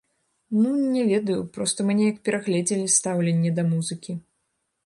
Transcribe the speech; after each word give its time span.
Ну, 0.61 0.69
не 0.93 1.03
ведаю, 1.11 1.35
проста 1.57 1.85
мы 1.89 1.97
неяк 2.01 2.17
перагледзелі 2.31 2.91
стаўленне 2.97 3.53
да 3.59 3.63
музыкі. 3.73 4.21